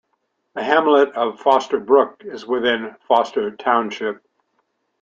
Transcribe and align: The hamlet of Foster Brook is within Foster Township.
The 0.55 0.63
hamlet 0.63 1.09
of 1.13 1.39
Foster 1.39 1.79
Brook 1.79 2.23
is 2.25 2.43
within 2.47 2.95
Foster 3.07 3.51
Township. 3.55 4.25